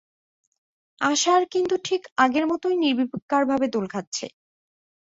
[1.01, 4.25] আশার কিন্তু ঠিক আগের মতোই নির্বিকারভাবে দোল খাচ্ছে।